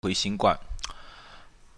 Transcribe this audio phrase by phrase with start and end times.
[0.00, 0.56] 回新冠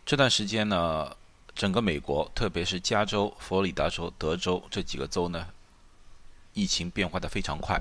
[0.05, 1.17] 这段时间呢，
[1.55, 5.47] 整个美国，特别是加州、佛罗里达州、德州这几个州呢，
[6.53, 7.81] 疫情变化的非常快。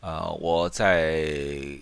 [0.00, 1.76] 呃，我在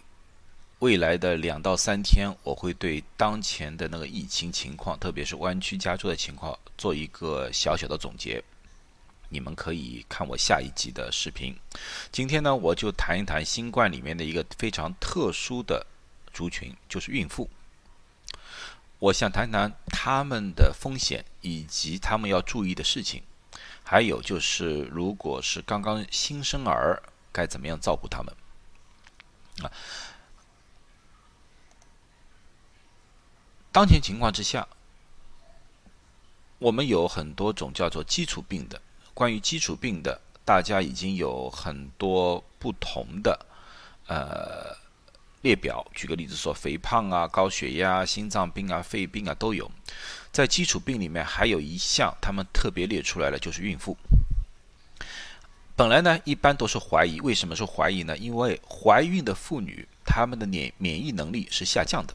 [0.79, 8.43] 未来的两到三天，我会对当前的那个疫情情况，特别是湾区加州的情况，做一个小小的总结。
[9.29, 11.54] 你们可以看我下一集的视频。
[12.11, 15.85] 今天呢，我就谈一谈新冠里面的一个非常特殊的
[16.33, 17.51] 族群，就是孕妇。
[18.98, 23.23] 我想谈谈他们的风险以及他们要注意的事情，
[23.84, 28.35] 还有就是，如果是刚刚新生儿，该怎么样照顾他们？
[29.62, 29.71] 啊，
[33.71, 34.66] 当前情况之下，
[36.59, 38.80] 我们有很多种叫做基础病的。
[39.13, 43.47] 关于基础病的，大家已经有很多不同的，
[44.07, 44.86] 呃。
[45.47, 49.71] 列表，举个例子说，肥胖啊、高血压、心脏病啊、肺病啊都有。
[50.33, 53.97] 在基础病里面，还有一项他们特别列出来了，就是孕妇。
[55.77, 57.21] 本来呢，一般都是怀疑。
[57.21, 58.19] 为什么说怀疑呢？
[58.19, 62.15] 因为怀孕的妇女，她们的免免疫能力是下降的。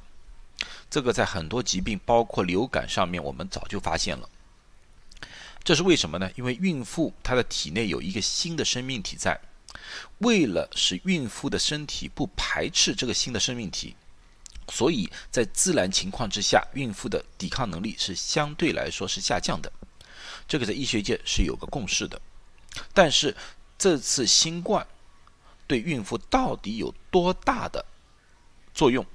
[0.90, 4.28] 这个在很多疾病，包括流感上面，我们早就发现了。
[5.64, 6.30] 这是为什么呢？
[6.36, 9.40] 因为孕妇她的体内有一个新的生命体在。
[10.20, 13.96] 为了使孕妇的身体不排斥这个新的生命体，
[14.70, 19.72] 所以在自然情况之下，孕妇的抵抗能力是相对来说是下降的。
[20.48, 22.22] 这个在医学界是有个共识的。
[22.94, 23.36] 但是
[23.78, 24.86] 这次新冠
[25.68, 27.86] 对孕妇到底有多大的
[28.74, 29.06] 作用，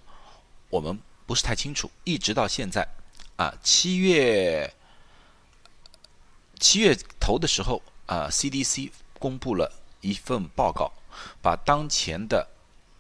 [0.68, 1.90] 我们不是太清楚。
[2.04, 2.86] 一直到现在
[3.36, 4.74] 啊，七月
[6.58, 9.72] 七月头的时候啊，CDC 公布了。
[10.00, 10.92] 一份报告，
[11.42, 12.46] 把当前的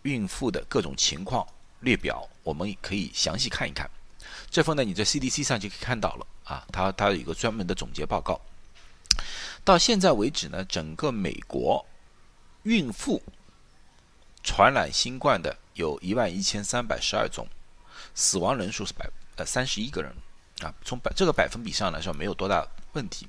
[0.02, 1.46] 孕妇的各种情况
[1.80, 3.88] 列表，我们可以详细看一看。
[4.50, 8.40] 这份呢，你在 CDC 上就可以看到了啊，它它有一个专门的总结报告。
[9.64, 11.84] 到现在为止呢，整个美国
[12.62, 13.22] 孕妇
[14.42, 17.46] 传染新冠的有一万一千三百十二宗，
[18.14, 20.14] 死亡人数是百呃三十一个人
[20.60, 23.26] 啊，从百这个百分比上来说没有多大问题。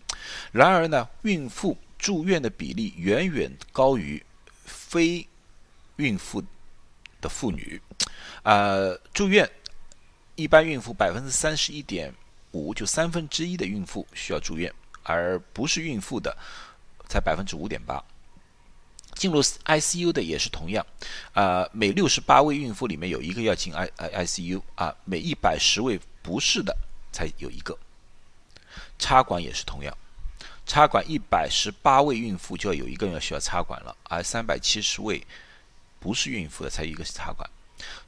[0.51, 4.23] 然而呢，孕妇住院的比例远远高于
[4.65, 5.27] 非
[5.97, 6.43] 孕妇
[7.19, 7.81] 的妇女，
[8.43, 9.49] 呃，住院
[10.35, 12.13] 一般孕妇百分之三十一点
[12.51, 14.71] 五，就三分之一的孕妇需要住院，
[15.03, 16.37] 而不是孕妇的
[17.09, 18.03] 才百分之五点八。
[19.15, 20.85] 进入 ICU 的也是同样，
[21.33, 26.77] 呃，每六十八位孕妇里面有一个要进 I I ICU 啊，每一百十位不是的
[27.11, 27.75] 才有一个。
[28.99, 29.97] 插管也是同样。
[30.67, 35.25] 插管一百十八位孕妇就要有一个人需要插管了，而三百七十位
[35.97, 37.49] 不是孕妇的才一个插管。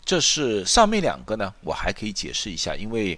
[0.03, 3.17] 这是上面两个呢，我还可以解释一下，因为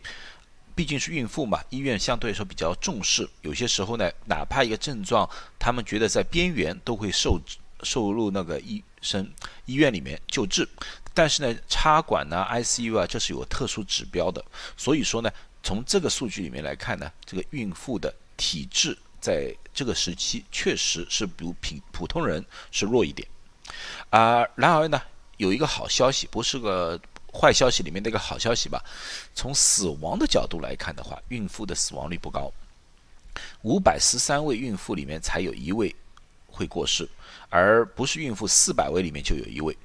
[0.75, 3.27] 毕竟是孕妇嘛，医院相对来说比较重视。
[3.41, 5.27] 有些时候呢，哪怕一个症状，
[5.57, 7.41] 他们觉得在边缘都会受
[7.81, 9.27] 受入那个医生
[9.65, 10.67] 医院里面救治。
[11.15, 14.43] 但是呢，插管呢，ICU 啊，这是有特殊指标的。
[14.77, 15.31] 所以说呢，
[15.63, 18.95] 从这个数据里面来看呢，这个孕妇的体质。
[19.21, 23.25] 在这个时期，确实是比普普通人是弱一点，
[24.09, 25.01] 啊，然而呢，
[25.37, 26.99] 有一个好消息，不是个
[27.31, 28.83] 坏消息里面的一个好消息吧？
[29.33, 32.51] 从死亡的角度来看的话，孕妇的死亡率不高，
[33.61, 35.95] 五百十三位孕妇里面才有一位
[36.47, 37.07] 会过世，
[37.49, 39.77] 而不是孕妇四百位里面就有一位。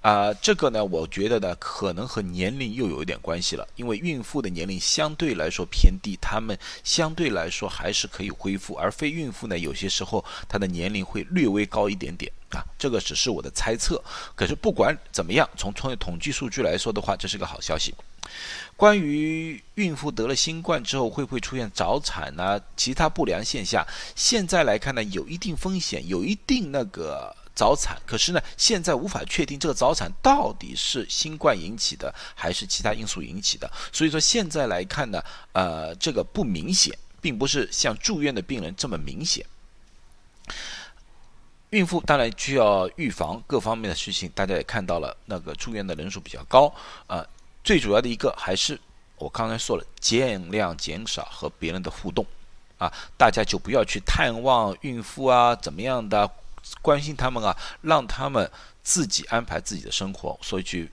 [0.00, 14.02] 啊，这个呢，我觉得呢，可能和年龄又有一点关系了，因为孕妇的年龄相对来说偏低，她们相对来说还是可以恢复，而非孕妇呢，有些时候她的年龄会略微高一点点啊，这个只是我的猜测。
[14.34, 17.94] 可是不管怎么样，从从统计数据来说的话，这是个好消息。
[18.76, 22.60] 关于孕妇得了新冠之后会不会出现早产呢？
[22.76, 27.34] 其他不良现象，现在来看呢，有一定风险，有一定那个。
[27.56, 33.68] 早产，可是呢，现在无法确定这个早产到底是新冠引起的还是其他因素引起的。
[33.90, 35.22] 所以说现在来看呢，
[35.54, 39.44] 呃，这个不明显，并不是像住院的病人这么明显。
[41.70, 46.70] 孕妇当然需要预防各方面的事情，大家也看到了，那个住院的人数比较高。
[47.06, 47.26] 呃，
[47.64, 48.78] 最主要的一个还是
[49.16, 52.24] 我刚才说了，尽量减少和别人的互动，
[52.76, 56.30] 啊，大家就不要去探望孕妇啊，怎么样的。
[56.82, 58.50] 关心他们啊，让他们
[58.82, 60.38] 自己安排自己的生活。
[60.42, 60.90] 所以去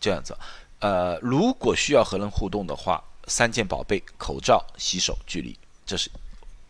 [0.00, 0.36] 这样子，
[0.80, 6.10] 呃，如果需要和人互动的话，三件宝贝：口罩、洗手、距离，这是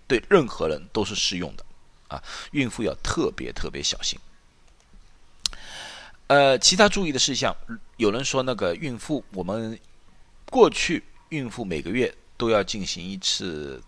[0.06, 1.64] 对任何人都是适用的
[2.08, 2.22] 啊。
[2.52, 4.18] 孕妇要特别特别小心。
[6.26, 7.54] 呃，其他注意的事项，
[7.96, 9.78] 有人说那个孕妇，我们
[10.50, 13.82] 过去孕妇每个月都要进行一次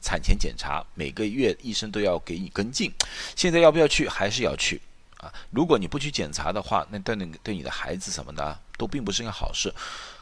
[0.00, 2.92] 产前检查，每个月医生都要给你跟进。
[3.36, 4.08] 现在要不要去？
[4.08, 4.80] 还是要去
[5.18, 5.32] 啊？
[5.50, 9.72] 如果你不去检查的话，那对那对你的孩子什么的都并不是件好事。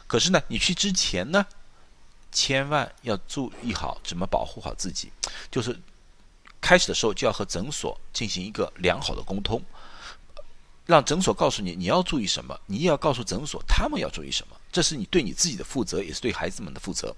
[0.07, 1.45] 可是呢，你去之前呢，
[2.31, 5.11] 千万要注意好怎么保护好自己，
[5.51, 5.77] 就是
[6.59, 9.61] 开始的时候就要和诊所进行一个良好的沟通。
[10.85, 17.13] 让诊所告诉你你要注意什么，你也要告诉诊所他们要注意什么，这是你对你自己的负责，也是对孩子们的负责。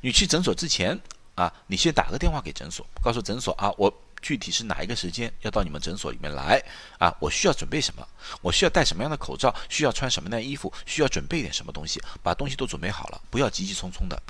[0.00, 0.96] 你去诊所之前
[1.36, 6.60] 啊，你先打个电话给诊所，告诉诊所啊，我具体是哪一个时间要到你们诊所里面来
[6.98, 8.04] 啊，我需要准备什么，
[8.40, 14.20] 我需要戴什么样的口罩，需要穿什么样的衣服，需要准备点什么东西，把东西都准备好了，不要急急匆匆的。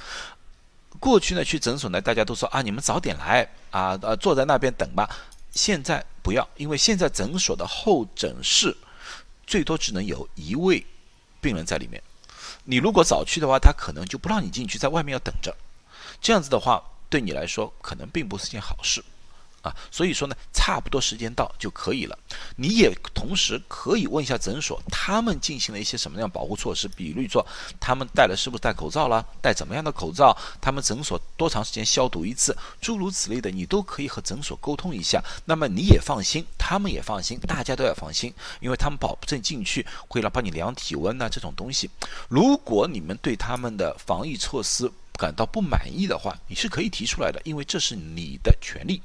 [0.98, 5.08] 过去呢，去诊所呢，大家都说啊，你们早点来啊，呃，坐在那边等吧。
[5.52, 8.76] 现在不要，因为现在诊所的候诊室
[9.46, 10.84] 最多只能有一位
[11.40, 12.02] 病人在里面。
[12.64, 15.56] 你如果早去的话，他可能就不让你进去，在外面要等着。
[16.20, 16.82] 这样子的话，
[17.16, 19.02] 对你来说可能并不是件好事。
[19.62, 22.16] 啊，所以说呢，差不多时间到就可以了。
[22.54, 26.86] 你也同时可以问一下诊所，他们进行了一些什么样保护措施？
[26.86, 27.44] 比如说，
[27.80, 29.26] 他们戴了是不是戴口罩了？
[29.42, 30.36] 戴怎么样的口罩？
[30.60, 32.56] 他们诊所多长时间消毒一次？
[32.80, 35.20] 诸如此类的，你都可以和诊所沟通一下。
[35.46, 41.90] 那么你也放心，他们也放心，大家都要放心，因为他们保证进去会来帮你量体温呐这种东西。
[42.28, 49.02] 如果你们对他们的防疫措施感到不满意的话，你是可以提出来的，因为这是你的权利。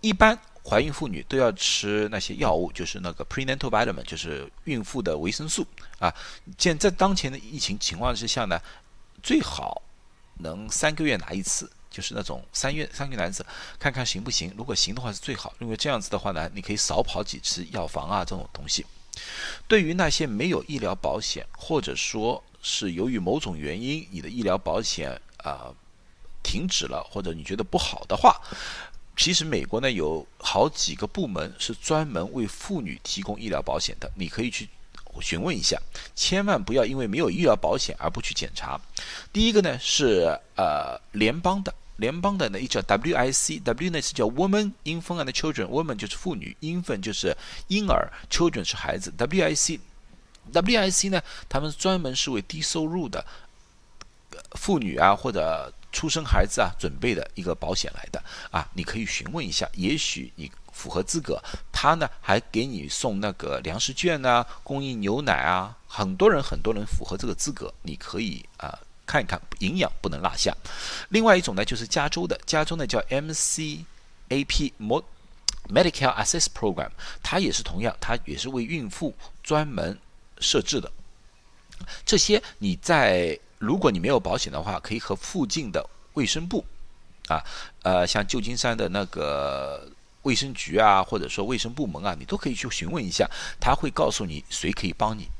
[0.00, 5.66] 一般怀孕妇女都要吃那些药物，就是那个 prenatal vitamin，就是孕妇的维生素
[5.98, 6.12] 啊。
[6.58, 8.60] 现在当前的疫情情况之下呢，
[9.22, 9.82] 最好
[10.40, 13.44] 能三个月拿一次，就是那种三月三个月拿一次，
[13.78, 14.52] 看看行不行。
[14.56, 18.84] 如果行的话是最好，因为这样子的话呢，你可以少跑几次药房啊这种东西。
[19.66, 25.72] 对于那些没有医疗保险，或者说是由于某种原因你的医疗保险啊
[26.42, 28.40] 停止了，或者你觉得不好的话。
[29.16, 34.68] 其实美国呢有好几个部门是专门为妇女提供医疗保险的，你可以去
[35.20, 35.80] 询问一下，
[36.16, 38.80] 千万不要因为没有医疗保险而不去检查。
[39.32, 47.36] 第一个呢是呃联邦的，联邦的呢一叫 WIC，W 呢是叫 Woman, Infant and Children，Woman 就是妇女，Infant 就是
[47.68, 49.12] 婴儿，Children 是孩子。
[49.18, 53.24] WIC，WIC 呢他们专门是为低收入的
[54.52, 55.72] 妇女啊或者。
[55.94, 58.20] 出生孩子啊，准备的一个保险来的
[58.50, 61.40] 啊，你可以询问一下，也许你符合资格，
[61.70, 70.54] 他呢还给你送那个粮食券啊，供应牛奶啊，很多人很多人符合这个资格，你可以啊看一看，营养不能落下。
[71.08, 74.72] 另外一种呢就是加州的，加州呢叫 MCAP
[75.68, 76.90] Medicare Access Program，
[77.22, 79.98] 它也是同样，它也是为孕妇专门
[80.38, 80.90] 设置的。
[82.04, 83.38] 这些你在。
[83.60, 86.62] 如果你没有保险的话，可以和附近的卫生部，
[87.28, 87.42] 啊，
[87.82, 89.90] 呃，像旧金山的那个
[90.22, 93.26] 卫生局啊，或者说卫生部门啊，你都可以去询问一下，
[93.58, 95.30] 他会告诉你谁可以帮你，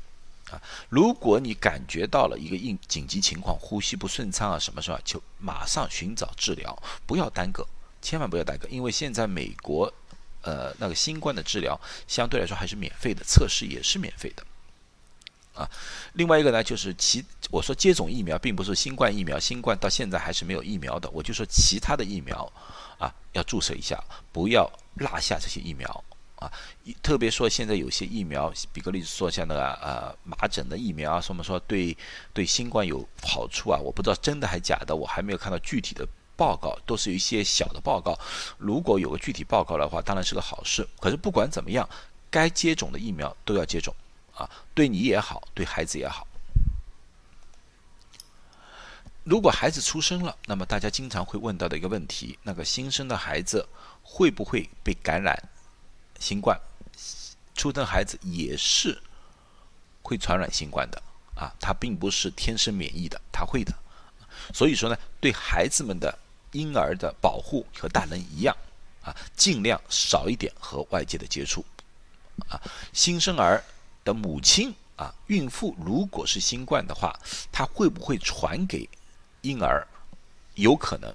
[0.51, 6.77] 啊，如果你感觉到了一个应紧急情况，呼吸不顺畅啊，什么什么，就马上寻找治疗，
[7.07, 7.67] 不要耽搁，
[8.01, 9.91] 千万不要耽搁，因为现在美国，
[10.41, 14.45] 呃，那个新冠的治疗相对来说还是免费的，测试也是免费的。
[15.55, 15.67] 啊，
[16.13, 21.09] 另外一个呢，就是其我说接种疫苗并不是新冠疫苗，新冠到现在还是没有疫苗的。
[21.11, 22.51] 我就说其他的疫苗
[22.99, 23.97] 啊，要注射一下，
[24.31, 26.03] 不要落下这些疫苗
[26.35, 26.51] 啊。
[27.01, 31.95] 特别说现在有些疫苗，比个例子说像那个呃麻疹的疫苗啊，什么说对
[32.33, 38.17] 对新冠有好处啊，我不知道真的还假的，我还没有看到具体的报告，都是一些小的报告。
[38.57, 40.87] 如果有个具体报告的话，当然是个好事。
[40.99, 41.87] 可是不管怎么样，
[42.29, 43.95] 该接种的疫苗都要接种。
[44.33, 46.27] 啊，对你也好，对孩子也好。
[49.23, 53.65] 如果孩子出生了，那么大家经常会问到的一个问题：那个新生的孩子
[54.03, 55.41] 会不会被感染
[56.19, 56.59] 新冠？
[57.53, 59.01] 出生孩子也是
[60.01, 61.01] 会传染新冠的
[61.35, 63.73] 啊，他并不是天生免疫的，他会的。
[64.53, 66.17] 所以说呢，对孩子们的
[66.51, 68.55] 婴儿的保护和大人一样
[69.03, 71.63] 啊，尽量少一点和外界的接触
[72.49, 72.61] 啊，
[72.93, 73.63] 新生儿。
[74.05, 77.19] 的母亲啊，孕妇如果是新冠的话，
[77.51, 78.87] 她会不会传给
[79.41, 79.83] 婴儿？
[80.53, 81.11] 有可能。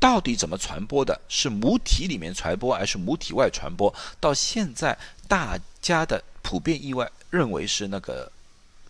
[0.00, 1.20] 到底怎么传播的？
[1.28, 3.94] 是母体里面传播，还是母体外传播？
[4.18, 8.32] 到现在大家的普遍意外认为是那个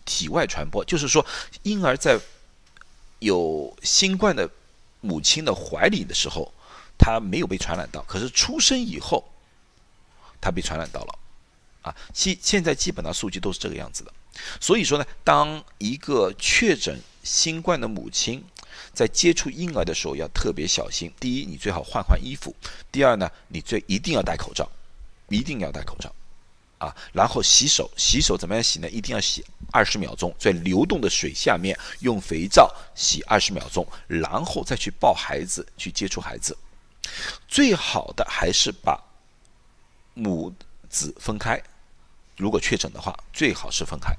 [0.05, 1.23] 体外传播，就是说
[1.63, 2.17] 婴儿在
[3.19, 4.49] 有新冠的
[5.01, 6.51] 母亲的怀里的时候，
[6.97, 9.23] 他没有被传染到，可是出生以后，
[10.39, 11.19] 他被传染到了。
[11.81, 14.13] 啊，现现在基本上数据都是这个样子的。
[14.59, 18.43] 所以说呢，当一个确诊新冠的母亲
[18.93, 21.11] 在接触婴儿的时候要特别小心。
[21.19, 22.51] 第一，你最好换换衣服；
[22.91, 24.69] 第二呢，你最一定要戴口罩，
[25.29, 26.13] 一定要戴口罩。
[26.77, 28.89] 啊，然后洗手，洗手怎么样洗呢？
[28.89, 36.57] 一定要洗二十秒钟，在流动的水下面用肥皂洗二十秒钟，然后再去抱孩子，去接触孩子。
[37.47, 38.99] 最好的还是把
[40.15, 40.51] 母
[40.89, 41.61] 子分开。
[42.35, 44.11] 如果确诊的话，最好是分开。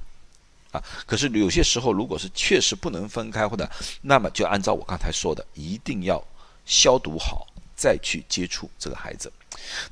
[0.73, 6.23] 啊，可是有些时候，如果是确实不能分开，或者那么就按照我刚才说的，一定要
[6.64, 9.31] 消毒好，再去接触这个孩子。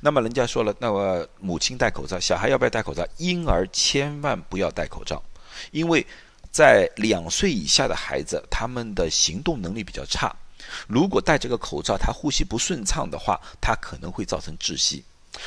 [0.01, 3.07] 那么人家说了，那么母亲戴口罩，小孩要不要戴口罩？
[3.17, 5.21] 婴儿千万不要戴口罩，
[5.71, 6.05] 因为
[6.51, 10.35] 在两岁以下的孩子，他们的行动能力比较差。
[10.87, 15.03] 如果戴这个口罩，他呼吸不顺畅的话，他可能会造成窒息。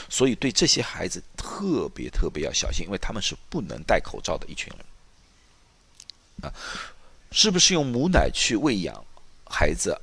[0.08, 4.84] 所以对这些孩子特别特别要小心，因为他们是不能戴口罩的一群人。
[6.42, 6.52] 啊，
[7.30, 9.04] 是不是用母奶去喂养
[9.48, 10.00] 孩子？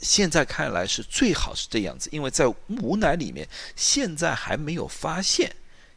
[0.00, 5.50] 现在看来是最好是这样子，因为在母奶里面现在还没有发现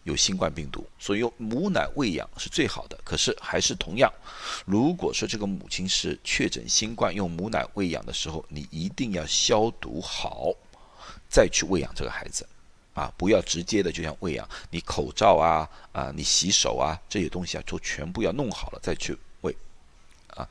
[0.03, 2.97] 有新冠病毒，所以用母奶喂养是最好的。
[3.03, 4.09] 可是还是同样，
[4.65, 10.53] 如果说这个母亲是确诊新冠，用母奶喂养的时候，你一定要消毒好，
[11.27, 12.47] 再去喂养这个孩子，
[12.93, 19.17] 啊，不要直接的就像喂养，你口罩啊啊，你洗手啊这些东西啊，都全部要弄好了再去，
[20.37, 20.47] 啊，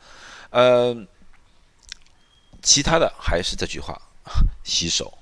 [0.50, 1.06] 呃。
[2.62, 3.96] 其他的还是这句话：
[4.64, 5.16] 洗手、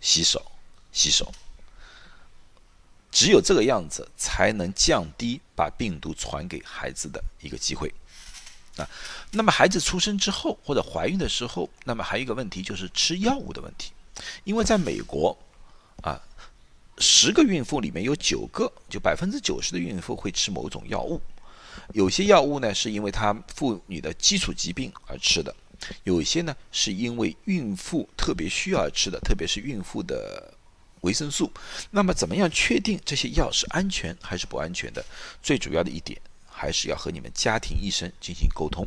[0.00, 0.50] 洗手、
[0.92, 1.30] 洗手。
[3.10, 7.92] 只有这个样子，才能降低把病毒传给孩子的一个机会。
[8.78, 8.88] 啊，
[9.32, 13.92] 那么孩子出生之后或者怀孕的时候，那么还有一个问题就是吃药物的问题。
[14.44, 15.36] 因为在美国，
[16.02, 16.18] 啊，
[16.96, 21.20] 十个孕妇里面有九个，就百分之九十的孕妇会吃某种药物。
[21.92, 25.54] 有些药物呢，是因为她妇女的基础疾病而吃的。
[26.04, 30.52] 有些呢，是因为孕妇特别需要吃的，特别是孕妇的
[31.00, 31.50] 维生素。
[31.90, 35.02] 那么，怎么样确定这些药是安全还是不安全的？
[35.42, 38.86] 最主要的一点，还是要和你们家庭医生进行沟通。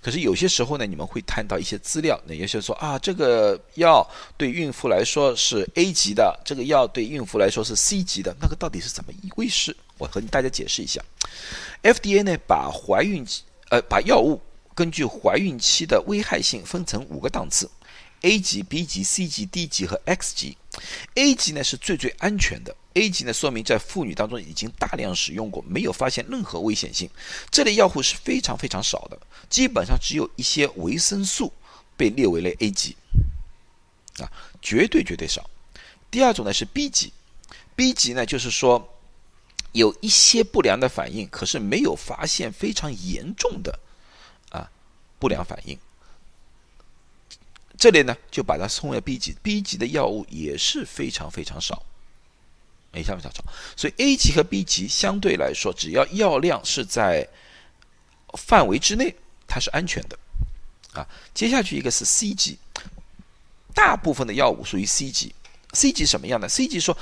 [0.00, 9.76] 可是有些时候呢，你们会看到一些资料，那有些说啊，这个药对孕妇来说是 A 级的，这个药对孕妇来说是 C 级的，那个到底是怎么一回事？
[9.98, 11.02] 我和大家解释一下。
[11.82, 13.26] FDA 呢，把怀孕
[13.70, 14.40] 呃，把药物。
[14.74, 17.70] 根据怀孕期的危害性分成五个档次
[18.22, 20.58] ：A 级、B 级、C 级、D 级和 X 级。
[21.14, 22.74] A 级呢是最最安全的。
[22.94, 27.08] A 级呢说明在妇女当中已经大量使用过，没有发现任何危险性。
[27.52, 29.16] 这类药物是非常非常少的，
[29.48, 31.52] 基本上只有一些维生素
[31.96, 32.96] 被列为了 A 级，
[34.18, 34.26] 啊，
[34.60, 35.48] 绝对绝对少。
[36.10, 37.12] 第二种呢是 B 级
[37.76, 38.93] ，B 级呢就是说
[39.74, 43.78] 有一些不良的反应，可是没有发现非常严重的
[44.50, 44.70] 啊。
[45.18, 45.78] 不良反应，
[47.76, 51.82] 这里呢就把它称为 B 级，B 级的药物也是非常非常少，
[52.92, 53.44] 非常非常少。
[53.76, 57.28] 所以 A 级和 B 级相对来说，只要药量是在
[58.34, 59.14] 范围之内，
[59.48, 60.18] 它是安全的。
[60.92, 61.04] 啊，
[61.34, 62.58] 接下去一个是 C 级，
[63.74, 65.34] 大部分的药物属于 C 级。
[65.72, 66.96] C 级什么样的？C 级说，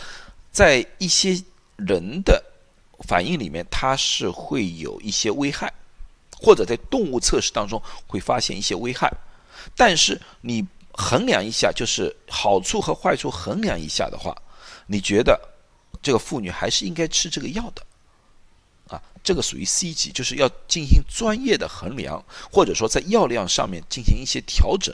[0.51, 1.43] 在一些
[1.77, 2.42] 人的
[3.07, 5.73] 反应里面，它是会有一些危害。
[6.45, 9.09] 或者在动物测试当中会发现一些危害，
[9.77, 14.37] 但是你衡量一下，就是好处和坏处衡量一下的话，
[14.89, 15.41] 你觉得
[16.03, 17.87] 这个妇女还是应该吃这个药的，
[18.89, 24.93] 啊，这个属于 C 级，就是要进行专业的衡量，或者说在药量上面进行一些调整，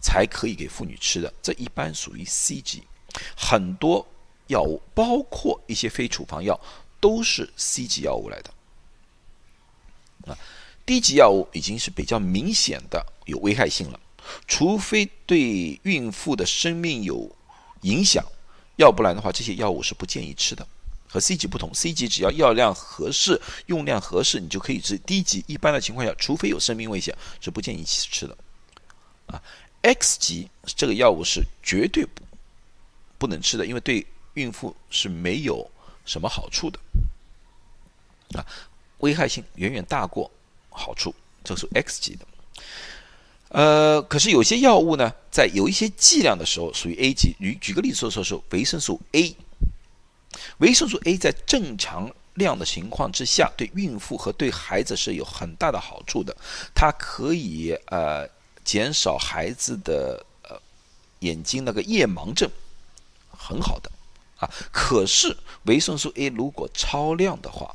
[0.00, 2.84] 才可以给妇女吃的，这一般属于 C 级。
[3.36, 4.06] 很多
[4.46, 6.60] 药物，包括一些非处方药，
[7.00, 10.38] 都是 C 级药物来的，啊。
[10.84, 13.98] 低级药物已经是比较明显的有危害性了，
[14.46, 17.28] 除非对孕妇的生命有
[17.80, 18.24] 影响，
[18.76, 20.64] 要不然的话，这些药物是不建议吃的。
[21.08, 24.96] 和 C 级不同，C 级只要药量合适、用量合适，你就可以吃。
[24.98, 28.36] 低级一般的情况下，除非有生命危险，是不建议吃的。
[29.26, 29.42] 啊
[29.82, 32.22] ，X 级这个药物是绝对不
[33.18, 35.68] 不能吃的，因为对孕妇是没有
[36.06, 36.78] 什么好处的。
[38.38, 38.46] 啊，
[39.00, 40.30] 危害性远远大过。
[40.78, 42.26] 好处，这是 X 级的，
[43.48, 47.34] 呃，可是有些药物呢，在有一些剂量的时候属于 A 级。
[47.40, 49.34] 举举个例子说说，是维生素 A，
[50.58, 56.36] 维生素 A 在正常量的情况之下，对孕妇和对孩子是有很大的好处的。
[56.74, 58.28] 它可以呃
[58.62, 60.60] 减少孩子的呃
[61.20, 62.50] 眼睛那个夜盲症，
[63.30, 63.90] 很好的
[64.38, 64.50] 啊。
[64.72, 67.74] 可是维生素 A 如果超量的话，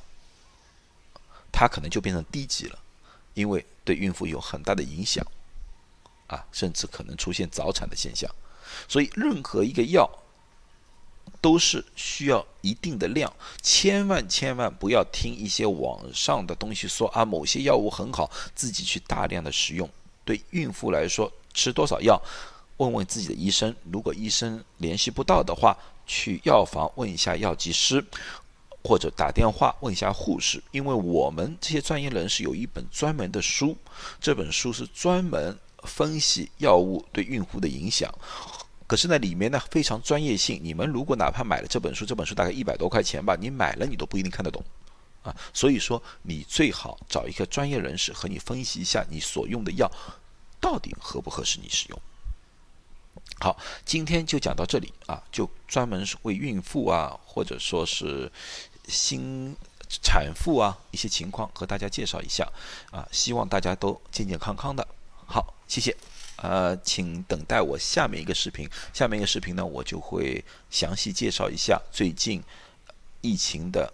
[1.51, 2.79] 它可能就变成低级了，
[3.33, 5.25] 因为对孕妇有很大的影响，
[6.27, 8.29] 啊，甚至可能出现早产的现象。
[8.87, 10.09] 所以任何一个药
[11.41, 19.89] 都是需要一定的量，千万千万不要听一些网上的东西说啊，某些药物很好，自己去大量的使用。
[20.23, 22.21] 对孕妇来说，吃多少药，
[22.77, 23.75] 问问自己的医生。
[23.91, 25.75] 如果医生联系不到的话，
[26.11, 28.03] 去药房问一下药剂师，
[28.83, 30.61] 或者打电话问一下护士。
[30.71, 33.77] 因为我们这些专业人士有一本专门的书，
[34.19, 38.13] 这本书是专门分析药物对孕妇的影响。
[38.85, 40.59] 可是呢，里面呢非常专业性。
[40.61, 44.61] 你们如果哪怕买了这本书，这本书大概一百多块钱吧，你买了你都不一定看得懂。
[45.23, 49.89] 啊，所以说你最好找一个专业人士和你分析一下你所用的药
[50.59, 52.01] 到底合不合适你使用。
[53.39, 58.31] 好，今天就讲到这里啊，就专门是为孕妇啊，或者说是
[58.87, 59.55] 新
[59.89, 62.47] 产妇啊一些情况和大家介绍一下
[62.91, 64.87] 啊，希望大家都健健康康的。
[65.25, 65.95] 好，谢谢。
[66.37, 72.41] 呃，请等待我下面一个视频，下面一个视频呢，我就会详细介绍一下最近
[73.21, 73.93] 疫情的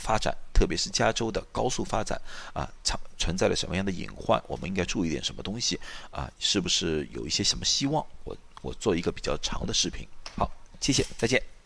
[0.00, 0.36] 发展。
[0.52, 2.20] 特别是加州的高速发展
[2.52, 4.42] 啊，存存在了什么样的隐患？
[4.46, 5.80] 我们应该注意点什么东西
[6.10, 6.30] 啊？
[6.38, 8.04] 是不是有一些什么希望？
[8.24, 10.06] 我我做一个比较长的视频。
[10.36, 11.59] 好，谢谢，再见。